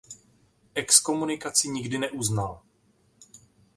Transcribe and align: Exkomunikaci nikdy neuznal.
Exkomunikaci 0.75 1.69
nikdy 1.69 1.97
neuznal. 1.97 2.61